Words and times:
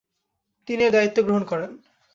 তিনি 0.67 0.81
এর 0.83 0.91
দায়িত্বগ্রহণ 0.91 1.43
করেন। 1.45 1.71